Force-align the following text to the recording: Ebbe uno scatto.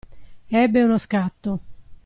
Ebbe 0.51 0.81
uno 0.83 0.97
scatto. 0.97 1.51